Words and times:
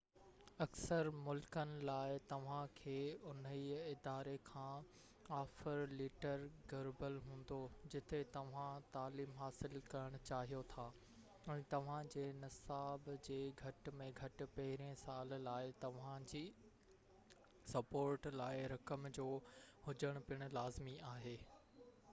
اڪثر 0.63 1.07
ملڪن 1.25 1.71
لاءِ 1.87 2.13
توهان 2.29 2.69
کي 2.77 2.93
انهي 3.31 3.59
اداري 3.81 4.31
کان 4.45 4.87
آفر 5.39 5.81
ليٽر 5.99 6.45
گهربل 6.71 7.19
هوندو 7.25 7.59
جتي 7.95 8.21
توهان 8.37 8.87
تعليم 8.95 9.35
حاصل 9.41 9.77
ڪرڻ 9.91 10.17
چاهيو 10.31 10.63
ٿا 10.71 10.87
۽ 11.57 11.67
توهان 11.75 12.09
جي 12.15 12.25
نصاب 12.39 13.13
جي 13.29 13.39
گهٽ 13.61 13.93
۾ 14.01 14.09
گهٽ 14.21 14.43
پهريئن 14.57 14.97
سال 15.03 15.37
لاءِ 15.49 15.71
توهانجي 15.85 16.43
سپورٽ 17.75 18.29
لاءِ 18.41 18.65
رقم 18.75 19.07
جو 19.21 19.31
هجڻ 19.91 20.21
پن 20.31 20.47
لازمي 20.59 20.97
آهي 21.15 21.37